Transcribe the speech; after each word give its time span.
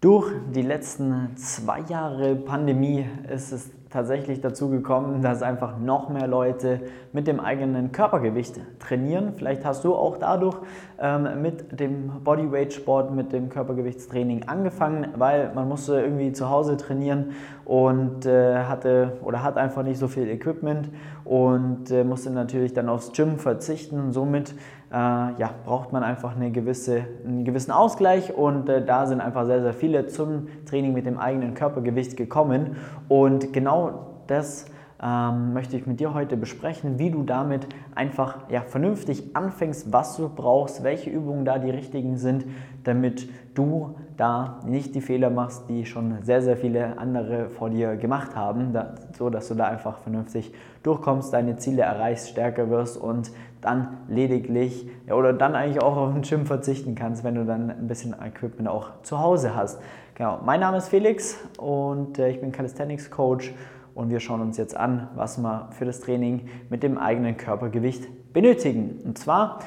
Durch 0.00 0.32
die 0.54 0.62
letzten 0.62 1.36
zwei 1.36 1.80
Jahre 1.80 2.36
Pandemie 2.36 3.04
ist 3.28 3.50
es 3.50 3.68
tatsächlich 3.90 4.40
dazu 4.40 4.68
gekommen, 4.68 5.22
dass 5.22 5.42
einfach 5.42 5.78
noch 5.78 6.08
mehr 6.08 6.26
Leute 6.26 6.80
mit 7.12 7.26
dem 7.26 7.40
eigenen 7.40 7.92
Körpergewicht 7.92 8.60
trainieren. 8.78 9.32
Vielleicht 9.36 9.64
hast 9.64 9.84
du 9.84 9.94
auch 9.94 10.18
dadurch 10.18 10.56
ähm, 11.00 11.42
mit 11.42 11.80
dem 11.80 12.10
Bodyweight 12.24 12.72
Sport, 12.72 13.14
mit 13.14 13.32
dem 13.32 13.48
Körpergewichtstraining 13.48 14.44
angefangen, 14.48 15.08
weil 15.16 15.52
man 15.54 15.68
musste 15.68 16.00
irgendwie 16.00 16.32
zu 16.32 16.50
Hause 16.50 16.76
trainieren 16.76 17.32
und 17.64 18.26
äh, 18.26 18.64
hatte 18.64 19.18
oder 19.22 19.42
hat 19.42 19.56
einfach 19.56 19.82
nicht 19.82 19.98
so 19.98 20.08
viel 20.08 20.28
Equipment 20.28 20.90
und 21.24 21.90
äh, 21.90 22.04
musste 22.04 22.30
natürlich 22.30 22.72
dann 22.72 22.88
aufs 22.88 23.12
Gym 23.12 23.38
verzichten. 23.38 24.12
Somit 24.12 24.54
äh, 24.90 24.94
ja, 24.94 25.50
braucht 25.66 25.92
man 25.92 26.02
einfach 26.02 26.34
eine 26.34 26.50
gewisse, 26.50 27.04
einen 27.24 27.44
gewissen 27.44 27.70
Ausgleich 27.70 28.34
und 28.34 28.68
äh, 28.68 28.84
da 28.84 29.06
sind 29.06 29.20
einfach 29.20 29.44
sehr, 29.44 29.60
sehr 29.60 29.74
viele 29.74 30.06
zum 30.06 30.48
Training 30.64 30.94
mit 30.94 31.04
dem 31.04 31.18
eigenen 31.18 31.54
Körpergewicht 31.54 32.16
gekommen 32.16 32.76
und 33.08 33.52
genau 33.52 33.77
das 34.26 34.66
ähm, 35.00 35.52
möchte 35.52 35.76
ich 35.76 35.86
mit 35.86 36.00
dir 36.00 36.12
heute 36.12 36.36
besprechen, 36.36 36.98
wie 36.98 37.10
du 37.10 37.22
damit 37.22 37.68
einfach 37.94 38.50
ja, 38.50 38.62
vernünftig 38.62 39.36
anfängst, 39.36 39.92
was 39.92 40.16
du 40.16 40.28
brauchst, 40.28 40.82
welche 40.82 41.10
Übungen 41.10 41.44
da 41.44 41.58
die 41.58 41.70
richtigen 41.70 42.16
sind, 42.16 42.46
damit 42.82 43.28
du 43.54 43.94
da 44.16 44.58
nicht 44.66 44.96
die 44.96 45.00
Fehler 45.00 45.30
machst, 45.30 45.68
die 45.68 45.86
schon 45.86 46.22
sehr, 46.22 46.42
sehr 46.42 46.56
viele 46.56 46.98
andere 46.98 47.48
vor 47.48 47.70
dir 47.70 47.96
gemacht 47.96 48.34
haben, 48.34 48.72
da, 48.72 48.94
so 49.16 49.30
dass 49.30 49.46
du 49.46 49.54
da 49.54 49.66
einfach 49.66 49.98
vernünftig 49.98 50.52
durchkommst, 50.82 51.32
deine 51.32 51.56
Ziele 51.56 51.82
erreichst, 51.82 52.30
stärker 52.30 52.68
wirst 52.68 52.96
und 52.96 53.30
dann 53.60 53.98
lediglich 54.08 54.88
ja, 55.06 55.14
oder 55.14 55.32
dann 55.32 55.54
eigentlich 55.54 55.80
auch 55.80 55.96
auf 55.96 56.12
den 56.12 56.22
Gym 56.22 56.46
verzichten 56.46 56.96
kannst, 56.96 57.22
wenn 57.22 57.36
du 57.36 57.44
dann 57.44 57.70
ein 57.70 57.86
bisschen 57.86 58.16
Equipment 58.20 58.68
auch 58.68 59.02
zu 59.02 59.20
Hause 59.20 59.54
hast. 59.54 59.80
Genau, 60.16 60.40
mein 60.44 60.58
Name 60.58 60.78
ist 60.78 60.88
Felix 60.88 61.38
und 61.58 62.18
äh, 62.18 62.30
ich 62.30 62.40
bin 62.40 62.50
Calisthenics 62.50 63.10
Coach 63.10 63.54
und 63.98 64.10
wir 64.10 64.20
schauen 64.20 64.40
uns 64.40 64.56
jetzt 64.56 64.76
an, 64.76 65.08
was 65.16 65.38
wir 65.38 65.70
für 65.72 65.84
das 65.84 65.98
Training 65.98 66.42
mit 66.70 66.84
dem 66.84 66.98
eigenen 66.98 67.36
Körpergewicht 67.36 68.32
benötigen. 68.32 69.00
Und 69.04 69.18
zwar, 69.18 69.58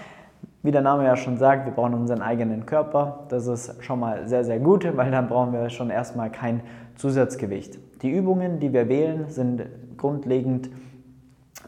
wie 0.63 0.71
der 0.71 0.81
Name 0.81 1.03
ja 1.03 1.17
schon 1.17 1.37
sagt, 1.37 1.65
wir 1.65 1.73
brauchen 1.73 1.93
unseren 1.95 2.21
eigenen 2.21 2.65
Körper. 2.65 3.25
Das 3.27 3.45
ist 3.45 3.83
schon 3.83 3.99
mal 3.99 4.29
sehr, 4.29 4.45
sehr 4.45 4.59
gut, 4.59 4.87
weil 4.95 5.11
dann 5.11 5.27
brauchen 5.27 5.51
wir 5.51 5.69
schon 5.69 5.89
erstmal 5.89 6.31
kein 6.31 6.61
Zusatzgewicht. 6.95 7.77
Die 8.03 8.09
Übungen, 8.09 8.61
die 8.61 8.71
wir 8.71 8.87
wählen, 8.87 9.25
sind 9.27 9.63
grundlegend 9.97 10.69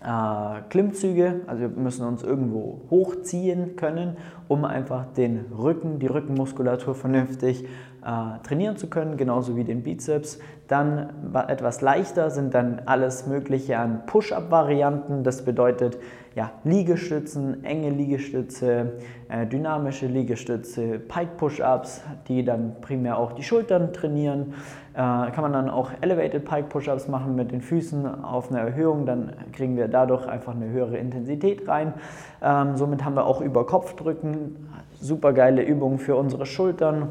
äh, 0.02 0.62
Klimmzüge, 0.70 1.42
also 1.48 1.64
wir 1.64 1.70
müssen 1.70 2.08
uns 2.08 2.24
irgendwo 2.24 2.84
hochziehen 2.90 3.76
können, 3.76 4.16
um 4.48 4.64
einfach 4.64 5.06
den 5.18 5.48
Rücken, 5.58 6.00
die 6.00 6.08
Rückenmuskulatur 6.08 6.96
vernünftig 6.96 7.66
äh, 8.06 8.46
trainieren 8.46 8.78
zu 8.78 8.88
können, 8.88 9.18
genauso 9.18 9.56
wie 9.56 9.64
den 9.64 9.84
Bizeps. 9.84 10.40
Dann 10.68 11.10
etwas 11.48 11.82
leichter 11.82 12.30
sind 12.30 12.54
dann 12.54 12.82
alles 12.86 13.28
Mögliche 13.28 13.78
an 13.78 14.06
Push-Up-Varianten. 14.06 15.24
Das 15.24 15.44
bedeutet 15.46 15.98
ja, 16.36 16.52
Liegestützen, 16.64 17.64
enge 17.64 17.92
Liegestütze, 17.92 18.94
äh, 19.30 19.46
dynamische 19.46 20.08
Liegestütze, 20.08 21.00
Pike-Push-Ups, 21.00 22.02
die 22.28 22.44
dann 22.44 22.76
primär 22.82 23.18
auch 23.18 23.34
die 23.34 23.44
Schultern 23.44 23.94
trainieren. 23.94 24.54
Äh, 24.94 24.96
kann 24.96 25.42
man 25.42 25.54
dann 25.54 25.70
auch 25.70 25.92
Elevated 26.02 26.44
Pike 26.46 26.70
Push-Ups 26.70 27.08
machen 27.08 27.36
mit 27.36 27.52
den 27.52 27.62
Füßen 27.62 28.24
auf 28.24 28.52
eine 28.52 28.62
Erhöhung, 28.62 29.06
dann 29.06 29.34
kriegen 29.52 29.76
wir 29.76 29.88
dadurch 29.88 30.28
einfach 30.28 30.56
eine 30.56 30.70
höhere 30.70 30.98
Intensität 30.98 31.68
rein. 31.68 31.94
Ähm, 32.42 32.78
somit 32.78 33.06
haben 33.06 33.16
wir 33.16 33.26
auch 33.26 33.42
über 33.42 33.66
Kopfdrücken 33.66 34.70
super 35.00 35.34
geile 35.34 35.64
Übungen 35.64 36.00
für 36.00 36.16
unsere 36.16 36.46
Schultern 36.46 37.10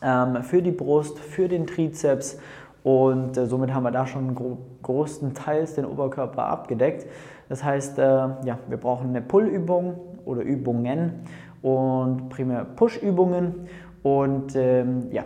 für 0.00 0.62
die 0.62 0.70
Brust, 0.70 1.18
für 1.18 1.48
den 1.48 1.66
Trizeps 1.66 2.38
und 2.82 3.36
äh, 3.36 3.46
somit 3.46 3.74
haben 3.74 3.82
wir 3.82 3.90
da 3.90 4.06
schon 4.06 4.34
gro 4.34 4.58
größtenteils 4.82 5.74
den 5.74 5.84
Oberkörper 5.84 6.44
abgedeckt. 6.44 7.06
Das 7.48 7.64
heißt, 7.64 7.98
äh, 7.98 8.02
ja, 8.02 8.58
wir 8.68 8.76
brauchen 8.78 9.08
eine 9.08 9.20
Pull-Übung 9.20 9.98
oder 10.24 10.42
Übungen 10.42 11.24
und 11.60 12.28
primär 12.28 12.64
Push-Übungen 12.64 13.66
und 14.02 14.54
ähm, 14.54 15.08
ja, 15.10 15.24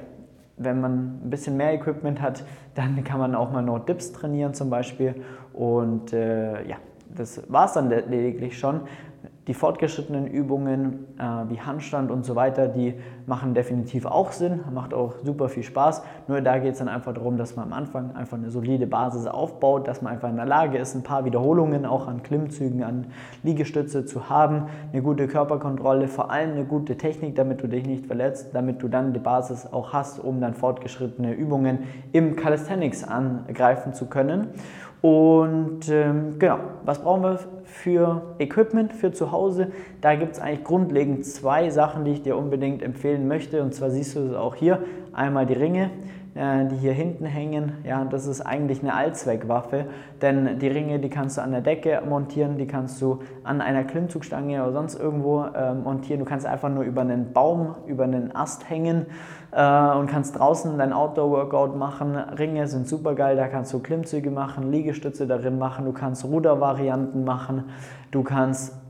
wenn 0.56 0.80
man 0.80 1.20
ein 1.25 1.30
bisschen 1.30 1.56
mehr 1.56 1.75
Equipment 1.75 2.20
hat, 2.20 2.44
dann 2.75 3.04
kann 3.04 3.19
man 3.19 3.34
auch 3.34 3.52
mal 3.52 3.62
No 3.62 3.78
Dips 3.78 4.12
trainieren 4.12 4.54
zum 4.54 4.70
Beispiel 4.70 5.14
und 5.52 6.12
äh, 6.12 6.66
ja, 6.66 6.76
das 7.14 7.42
war 7.48 7.66
es 7.66 7.75
dann 7.75 7.91
lediglich 7.91 8.58
schon. 8.58 8.80
Die 9.48 9.54
fortgeschrittenen 9.54 10.28
Übungen 10.28 11.06
äh, 11.19 11.22
wie 11.50 11.60
Handstand 11.60 12.12
und 12.12 12.25
so 12.25 12.36
weiter, 12.36 12.69
die 12.69 12.94
machen 13.26 13.54
definitiv 13.54 14.06
auch 14.06 14.30
Sinn, 14.30 14.60
macht 14.72 14.94
auch 14.94 15.14
super 15.25 15.48
viel 15.48 15.64
Spaß. 15.64 16.04
Nur 16.28 16.41
da 16.41 16.58
geht 16.58 16.75
es 16.75 16.78
dann 16.78 16.88
einfach 16.88 17.12
darum, 17.12 17.36
dass 17.36 17.56
man 17.56 17.66
am 17.66 17.72
Anfang 17.72 18.14
einfach 18.14 18.36
eine 18.36 18.50
solide 18.50 18.86
Basis 18.86 19.26
aufbaut, 19.26 19.88
dass 19.88 20.00
man 20.00 20.12
einfach 20.12 20.28
in 20.28 20.36
der 20.36 20.47
Lage 20.47 20.78
ist, 20.78 20.94
ein 20.94 21.02
paar 21.02 21.25
Wiederholungen 21.25 21.86
auch 21.86 22.06
an 22.06 22.22
Klimmzügen, 22.22 22.84
an 22.84 23.06
Liegestütze 23.42 24.06
zu 24.06 24.28
haben, 24.28 24.66
eine 24.92 25.02
gute 25.02 25.26
Körperkontrolle, 25.26 26.06
vor 26.06 26.31
allem 26.31 26.52
eine 26.52 26.64
gute 26.64 26.97
Technik, 26.97 27.34
damit 27.34 27.64
du 27.64 27.66
dich 27.66 27.84
nicht 27.84 28.06
verletzt, 28.06 28.50
damit 28.52 28.81
du 28.81 28.86
dann 28.86 29.12
die 29.12 29.19
Basis 29.19 29.66
auch 29.72 29.92
hast, 29.92 30.20
um 30.20 30.41
dann 30.41 30.54
fortgeschrittene 30.54 31.32
Übungen 31.32 31.81
im 32.12 32.36
Calisthenics 32.36 33.02
angreifen 33.02 33.92
zu 33.92 34.06
können. 34.06 34.50
Und 35.02 35.88
ähm, 35.88 36.38
genau, 36.38 36.58
was 36.84 37.00
brauchen 37.02 37.22
wir 37.22 37.40
für 37.64 38.36
Equipment 38.38 38.92
für 38.92 39.12
zu 39.12 39.32
Hause? 39.32 39.72
Da 40.00 40.14
gibt 40.14 40.34
es 40.34 40.40
eigentlich 40.40 40.62
grundlegend 40.62 41.26
zwei 41.26 41.70
Sachen, 41.70 42.04
die 42.04 42.12
ich 42.12 42.22
dir 42.22 42.36
unbedingt 42.36 42.82
empfehlen 42.82 43.26
möchte. 43.26 43.64
Und 43.64 43.74
zwar 43.74 43.90
siehst 43.90 44.14
du 44.14 44.20
es 44.20 44.34
auch 44.34 44.54
hier. 44.54 44.84
Einmal 45.12 45.44
die 45.44 45.54
Ringe, 45.54 45.90
äh, 46.34 46.66
die 46.66 46.76
hier 46.76 46.93
hinten 46.93 47.26
hängen, 47.26 47.78
ja, 47.84 48.04
das 48.04 48.26
ist 48.26 48.41
eigentlich 48.41 48.82
eine 48.82 48.94
Allzweckwaffe, 48.94 49.87
denn 50.22 50.59
die 50.59 50.69
Ringe, 50.69 50.98
die 50.98 51.10
kannst 51.10 51.37
du 51.37 51.43
an 51.43 51.53
der 51.53 51.60
Decke 51.60 52.03
montieren, 52.09 52.56
die 52.56 52.66
kannst 52.66 53.03
du 53.03 53.20
an 53.44 53.60
einer 53.60 53.84
Klimmzugstange 53.84 54.62
oder 54.62 54.72
sonst 54.72 54.98
irgendwo 54.98 55.44
äh, 55.44 55.75
montieren. 55.75 56.20
Du 56.20 56.25
kannst 56.25 56.47
einfach 56.47 56.70
nur 56.70 56.84
über 56.84 57.03
einen 57.03 57.32
Baum, 57.32 57.75
über 57.87 58.04
einen 58.04 58.34
Ast 58.34 58.70
hängen 58.70 59.06
äh, 59.50 59.91
und 59.94 60.06
kannst 60.06 60.38
draußen 60.38 60.78
dein 60.78 60.93
Outdoor-Workout 60.93 61.76
machen. 61.76 62.16
Ringe 62.16 62.66
sind 62.66 62.88
super 62.88 63.14
geil, 63.14 63.37
da 63.37 63.49
kannst 63.49 63.72
du 63.72 63.81
Klimmzüge 63.81 64.31
machen, 64.31 64.70
Liegestütze 64.70 65.26
darin 65.26 65.59
machen, 65.59 65.84
du 65.84 65.93
kannst 65.93 66.25
Rudervarianten 66.25 67.25
machen, 67.25 67.64
du 68.10 68.22
kannst 68.22 68.81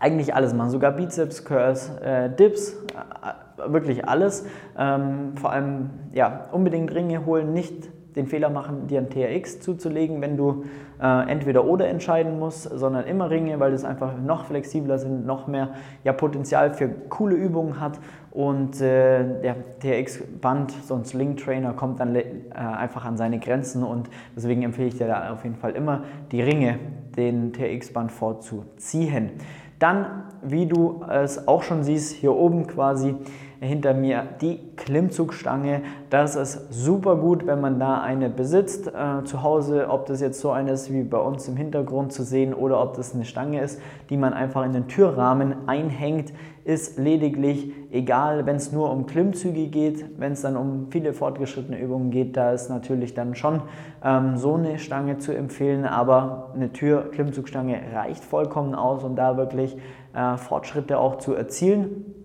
eigentlich 0.00 0.34
alles 0.34 0.54
machen, 0.54 0.70
sogar 0.70 0.92
Bizeps, 0.92 1.44
Curls, 1.44 1.90
äh, 2.02 2.30
Dips, 2.30 2.72
äh, 2.72 3.72
wirklich 3.72 4.08
alles. 4.08 4.46
Ähm, 4.78 5.36
vor 5.36 5.52
allem, 5.52 5.90
ja, 6.12 6.48
unbedingt 6.52 6.94
Ringe 6.94 7.24
holen, 7.26 7.52
nicht 7.52 7.88
den 8.16 8.26
Fehler 8.26 8.48
machen, 8.48 8.86
dir 8.86 9.00
ein 9.00 9.10
TRX 9.10 9.60
zuzulegen, 9.60 10.20
wenn 10.20 10.36
du 10.36 10.64
äh, 11.00 11.28
entweder 11.28 11.64
oder 11.64 11.88
entscheiden 11.88 12.38
musst, 12.38 12.62
sondern 12.62 13.06
immer 13.06 13.28
Ringe, 13.30 13.58
weil 13.58 13.72
das 13.72 13.84
einfach 13.84 14.16
noch 14.16 14.44
flexibler 14.44 14.98
sind, 14.98 15.26
noch 15.26 15.46
mehr 15.48 15.70
ja, 16.04 16.12
Potenzial 16.12 16.74
für 16.74 16.88
coole 17.08 17.34
Übungen 17.34 17.80
hat 17.80 17.98
und 18.30 18.80
äh, 18.80 19.40
der 19.42 19.56
TRX-Band, 19.80 20.72
so 20.86 20.94
ein 20.94 21.04
Sling-Trainer, 21.04 21.72
kommt 21.72 22.00
dann 22.00 22.14
äh, 22.14 22.24
einfach 22.52 23.04
an 23.04 23.16
seine 23.16 23.38
Grenzen 23.40 23.82
und 23.82 24.08
deswegen 24.36 24.62
empfehle 24.62 24.88
ich 24.88 24.96
dir 24.96 25.08
da 25.08 25.32
auf 25.32 25.42
jeden 25.44 25.56
Fall 25.56 25.72
immer 25.72 26.04
die 26.30 26.42
Ringe, 26.42 26.78
den 27.16 27.52
TRX-Band 27.52 28.12
vorzuziehen. 28.12 29.30
Dann, 29.78 30.24
wie 30.42 30.66
du 30.66 31.04
es 31.08 31.48
auch 31.48 31.62
schon 31.62 31.82
siehst, 31.82 32.12
hier 32.12 32.34
oben 32.34 32.66
quasi 32.66 33.14
hinter 33.60 33.94
mir 33.94 34.24
die 34.40 34.60
Klimmzugstange. 34.76 35.82
Das 36.10 36.36
ist 36.36 36.72
super 36.72 37.16
gut, 37.16 37.46
wenn 37.46 37.60
man 37.60 37.78
da 37.78 38.00
eine 38.00 38.30
besitzt 38.30 38.88
äh, 38.88 39.24
zu 39.24 39.42
Hause, 39.42 39.88
ob 39.88 40.06
das 40.06 40.20
jetzt 40.20 40.40
so 40.40 40.50
eine 40.50 40.72
ist 40.72 40.92
wie 40.92 41.02
bei 41.02 41.18
uns 41.18 41.48
im 41.48 41.56
Hintergrund 41.56 42.12
zu 42.12 42.22
sehen 42.22 42.54
oder 42.54 42.82
ob 42.82 42.94
das 42.94 43.14
eine 43.14 43.24
Stange 43.24 43.60
ist, 43.60 43.80
die 44.10 44.16
man 44.16 44.32
einfach 44.32 44.64
in 44.64 44.72
den 44.72 44.88
Türrahmen 44.88 45.68
einhängt, 45.68 46.32
ist 46.64 46.98
lediglich 46.98 47.72
egal, 47.90 48.46
wenn 48.46 48.56
es 48.56 48.72
nur 48.72 48.90
um 48.90 49.06
Klimmzüge 49.06 49.66
geht. 49.68 50.04
Wenn 50.18 50.32
es 50.32 50.42
dann 50.42 50.56
um 50.56 50.86
viele 50.90 51.12
fortgeschrittene 51.12 51.78
Übungen 51.78 52.10
geht, 52.10 52.36
da 52.36 52.52
ist 52.52 52.70
natürlich 52.70 53.14
dann 53.14 53.34
schon 53.34 53.62
ähm, 54.02 54.36
so 54.36 54.54
eine 54.54 54.78
Stange 54.78 55.18
zu 55.18 55.32
empfehlen, 55.32 55.84
aber 55.84 56.52
eine 56.54 56.72
Tür-Klimmzugstange 56.72 57.78
reicht 57.94 58.24
vollkommen 58.24 58.74
aus, 58.74 59.04
um 59.04 59.14
da 59.14 59.36
wirklich 59.36 59.76
äh, 60.14 60.36
Fortschritte 60.38 60.98
auch 60.98 61.18
zu 61.18 61.34
erzielen. 61.34 62.23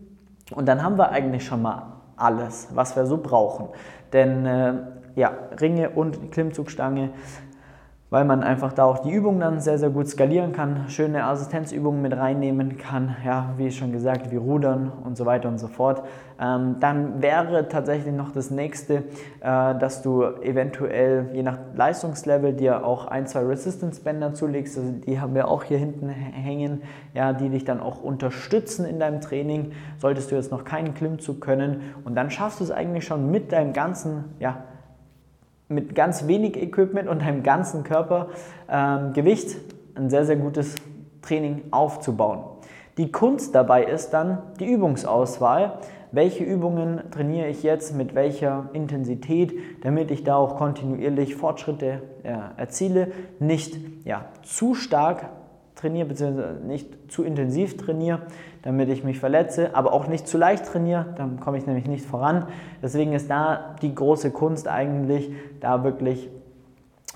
Und 0.51 0.67
dann 0.67 0.83
haben 0.83 0.97
wir 0.97 1.11
eigentlich 1.11 1.45
schon 1.45 1.61
mal 1.61 1.93
alles, 2.15 2.67
was 2.73 2.95
wir 2.95 3.05
so 3.05 3.17
brauchen. 3.17 3.69
Denn 4.13 4.45
äh, 4.45 4.73
ja, 5.15 5.31
Ringe 5.59 5.91
und 5.91 6.31
Klimmzugstange 6.31 7.11
weil 8.09 8.25
man 8.25 8.41
einfach 8.41 8.73
da 8.73 8.85
auch 8.85 9.00
die 9.00 9.11
Übungen 9.11 9.39
dann 9.39 9.59
sehr, 9.59 9.77
sehr 9.77 9.91
gut 9.91 10.07
skalieren 10.07 10.51
kann, 10.51 10.85
schöne 10.88 11.25
Assistenzübungen 11.25 12.01
mit 12.01 12.17
reinnehmen 12.17 12.77
kann, 12.77 13.15
ja, 13.23 13.53
wie 13.57 13.71
schon 13.71 13.91
gesagt, 13.91 14.31
wie 14.31 14.35
Rudern 14.35 14.91
und 15.03 15.15
so 15.15 15.25
weiter 15.25 15.47
und 15.47 15.59
so 15.59 15.67
fort. 15.67 16.03
Ähm, 16.41 16.77
dann 16.79 17.21
wäre 17.21 17.67
tatsächlich 17.67 18.13
noch 18.13 18.31
das 18.31 18.50
nächste, 18.50 19.03
äh, 19.41 19.75
dass 19.75 20.01
du 20.01 20.23
eventuell 20.23 21.29
je 21.33 21.44
nach 21.44 21.59
Leistungslevel 21.75 22.53
dir 22.53 22.83
auch 22.83 23.07
ein, 23.07 23.27
zwei 23.27 23.41
Resistance-Bänder 23.41 24.33
zulegst, 24.33 24.77
also 24.77 24.91
die 24.91 25.19
haben 25.19 25.35
wir 25.35 25.47
auch 25.47 25.63
hier 25.63 25.77
hinten 25.77 26.09
hängen, 26.09 26.81
ja, 27.13 27.33
die 27.33 27.50
dich 27.50 27.65
dann 27.65 27.79
auch 27.79 28.01
unterstützen 28.01 28.85
in 28.85 29.00
deinem 29.00 29.21
Training, 29.21 29.73
solltest 29.97 30.31
du 30.31 30.35
jetzt 30.35 30.51
noch 30.51 30.63
keinen 30.63 30.95
Klimmzug 30.95 31.41
können 31.41 31.81
und 32.06 32.15
dann 32.15 32.31
schaffst 32.31 32.59
du 32.59 32.63
es 32.63 32.71
eigentlich 32.71 33.06
schon 33.06 33.29
mit 33.29 33.51
deinem 33.51 33.73
ganzen, 33.73 34.25
ja, 34.39 34.63
mit 35.69 35.95
ganz 35.95 36.27
wenig 36.27 36.57
Equipment 36.57 37.07
und 37.07 37.21
deinem 37.21 37.44
ganzen 37.44 37.83
Körpergewicht 37.83 39.56
ähm, 39.56 39.62
ein 39.95 40.10
sehr, 40.10 40.25
sehr 40.25 40.36
gutes 40.36 40.75
Training 41.21 41.63
aufzubauen. 41.71 42.44
Die 42.98 43.12
Kunst 43.12 43.56
dabei 43.56 43.86
ist 43.86 44.10
dann 44.10 44.39
die 44.60 44.66
Übungsauswahl. 44.66 45.80
Welche 46.12 46.44
Übungen 46.44 47.04
trainiere 47.12 47.48
ich 47.48 47.62
jetzt 47.62 47.95
mit 47.95 48.16
welcher 48.16 48.69
Intensität, 48.74 49.54
damit 49.83 50.10
ich 50.12 50.24
da 50.24 50.36
auch 50.36 50.57
kontinuierlich 50.57 51.36
Fortschritte 51.36 52.01
äh, 52.24 52.33
erziele, 52.57 53.12
nicht 53.39 53.77
ja, 54.06 54.25
zu 54.42 54.74
stark 54.74 55.30
trainiere, 55.79 56.07
beziehungsweise 56.07 56.59
nicht 56.65 57.11
zu 57.11 57.23
intensiv 57.23 57.77
trainiere, 57.77 58.21
damit 58.61 58.89
ich 58.89 59.03
mich 59.03 59.19
verletze, 59.19 59.75
aber 59.75 59.93
auch 59.93 60.07
nicht 60.07 60.27
zu 60.27 60.37
leicht 60.37 60.65
trainiere, 60.65 61.05
dann 61.15 61.39
komme 61.39 61.57
ich 61.57 61.65
nämlich 61.65 61.87
nicht 61.87 62.05
voran. 62.05 62.45
Deswegen 62.83 63.13
ist 63.13 63.29
da 63.29 63.75
die 63.81 63.95
große 63.95 64.31
Kunst 64.31 64.67
eigentlich, 64.67 65.31
da 65.61 65.83
wirklich 65.83 66.29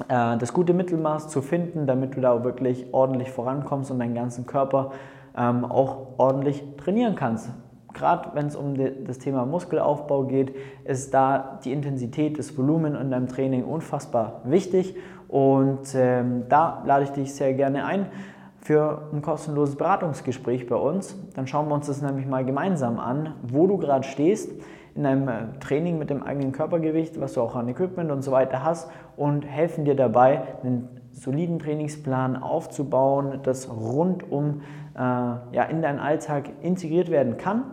äh, 0.08 0.38
das 0.38 0.54
gute 0.54 0.74
Mittelmaß 0.74 1.28
zu 1.28 1.42
finden, 1.42 1.86
damit 1.86 2.16
du 2.16 2.22
da 2.22 2.44
wirklich 2.44 2.88
ordentlich 2.94 3.32
vorankommst 3.32 3.92
und 3.92 4.00
deinen 4.00 4.16
ganzen 4.16 4.46
Körper 4.46 4.92
ähm, 5.38 5.66
auch 5.66 6.08
ordentlich 6.18 6.64
trainieren 6.78 7.16
kannst. 7.16 7.50
Gerade 7.94 8.30
wenn 8.34 8.48
es 8.48 8.56
um 8.56 8.74
das 9.06 9.20
Thema 9.20 9.46
Muskelaufbau 9.46 10.24
geht, 10.24 10.56
ist 10.84 11.14
da 11.14 11.60
die 11.64 11.72
Intensität, 11.72 12.40
das 12.40 12.58
Volumen 12.58 12.96
in 12.96 13.12
deinem 13.12 13.28
Training 13.28 13.66
unfassbar 13.66 14.42
wichtig. 14.46 14.96
Und 15.28 15.94
ähm, 15.96 16.44
da 16.50 16.82
lade 16.86 17.04
ich 17.04 17.12
dich 17.12 17.34
sehr 17.36 17.54
gerne 17.54 17.86
ein 17.86 18.08
für 18.64 19.10
ein 19.12 19.22
kostenloses 19.22 19.76
Beratungsgespräch 19.76 20.68
bei 20.68 20.76
uns. 20.76 21.18
Dann 21.36 21.48
schauen 21.48 21.68
wir 21.68 21.76
uns 21.76 21.88
das 21.88 22.02
nämlich 22.02 22.26
mal 22.26 22.46
gemeinsam 22.46 23.00
an, 23.00 23.36
wo 23.44 23.68
du 23.68 23.78
gerade 23.78 24.06
stehst 24.06 24.52
in 24.96 25.06
einem 25.06 25.28
äh, 25.28 25.60
Training 25.60 25.98
mit 25.98 26.10
dem 26.10 26.24
eigenen 26.24 26.52
Körpergewicht, 26.52 27.20
was 27.20 27.34
du 27.34 27.42
auch 27.42 27.56
an 27.56 27.68
Equipment 27.68 28.12
und 28.12 28.22
so 28.22 28.32
weiter 28.32 28.64
hast 28.64 28.90
und 29.18 29.44
helfen 29.44 29.86
dir 29.86 29.96
dabei, 29.96 30.44
einen 30.64 30.88
soliden 31.12 31.60
Trainingsplan 31.60 32.38
aufzubauen, 32.38 33.40
das 33.44 33.70
rundum 33.70 34.62
äh, 34.96 35.00
ja, 35.00 35.64
in 35.70 35.82
deinen 35.82 36.00
Alltag 36.00 36.50
integriert 36.62 37.10
werden 37.10 37.38
kann, 37.38 37.64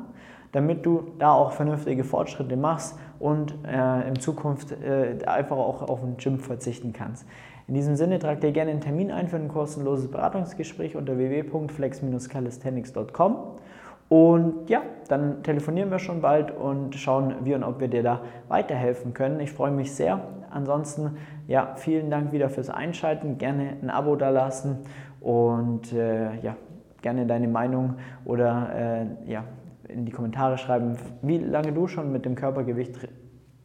damit 0.52 0.84
du 0.84 1.12
da 1.18 1.32
auch 1.32 1.52
vernünftige 1.52 2.04
Fortschritte 2.04 2.56
machst 2.56 2.98
und 3.20 3.54
äh, 3.64 4.08
in 4.08 4.18
Zukunft 4.18 4.72
äh, 4.72 5.18
einfach 5.26 5.56
auch 5.56 5.82
auf 5.82 6.02
ein 6.02 6.16
Gym 6.16 6.40
verzichten 6.40 6.92
kannst. 6.92 7.24
In 7.68 7.74
diesem 7.74 7.94
Sinne 7.94 8.18
trag 8.18 8.40
dir 8.40 8.50
gerne 8.50 8.72
einen 8.72 8.80
Termin 8.80 9.12
ein 9.12 9.28
für 9.28 9.36
ein 9.36 9.46
kostenloses 9.46 10.10
Beratungsgespräch 10.10 10.96
unter 10.96 11.16
www.flex-calisthenics.com. 11.16 13.36
Und 14.08 14.68
ja, 14.68 14.82
dann 15.06 15.44
telefonieren 15.44 15.92
wir 15.92 16.00
schon 16.00 16.20
bald 16.20 16.50
und 16.50 16.96
schauen, 16.96 17.36
wie 17.44 17.54
und 17.54 17.62
ob 17.62 17.78
wir 17.78 17.86
dir 17.86 18.02
da 18.02 18.22
weiterhelfen 18.48 19.14
können. 19.14 19.38
Ich 19.38 19.52
freue 19.52 19.70
mich 19.70 19.94
sehr. 19.94 20.20
Ansonsten, 20.50 21.16
ja, 21.46 21.74
vielen 21.76 22.10
Dank 22.10 22.32
wieder 22.32 22.50
fürs 22.50 22.70
Einschalten. 22.70 23.38
Gerne 23.38 23.76
ein 23.80 23.88
Abo 23.88 24.16
da 24.16 24.30
lassen 24.30 24.78
und 25.20 25.92
äh, 25.92 26.40
ja, 26.40 26.56
gerne 27.02 27.24
deine 27.26 27.46
Meinung 27.46 27.94
oder 28.24 28.70
äh, 28.74 29.06
ja, 29.30 29.44
in 29.92 30.04
die 30.04 30.12
Kommentare 30.12 30.58
schreiben, 30.58 30.96
wie 31.22 31.38
lange 31.38 31.72
du 31.72 31.86
schon 31.86 32.12
mit 32.12 32.24
dem 32.24 32.34
Körpergewicht 32.34 33.08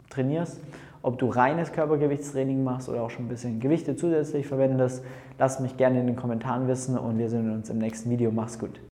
trainierst 0.10 0.62
ob 1.06 1.20
du 1.20 1.28
reines 1.28 1.72
Körpergewichtstraining 1.72 2.64
machst 2.64 2.90
oder 2.90 3.04
auch 3.04 3.12
schon 3.12 3.26
ein 3.26 3.30
bisschen 3.30 3.60
Gewichte 3.60 3.96
zusätzlich 3.96 4.48
verwendest. 4.48 5.06
Lass 5.38 5.60
mich 5.60 5.78
gerne 5.78 6.00
in 6.00 6.08
den 6.08 6.16
Kommentaren 6.16 6.68
wissen 6.68 6.98
und 6.98 7.20
wir 7.20 7.30
sehen 7.30 7.54
uns 7.54 7.70
im 7.70 7.78
nächsten 7.78 8.10
Video. 8.10 8.32
Mach's 8.32 8.58
gut. 8.58 8.80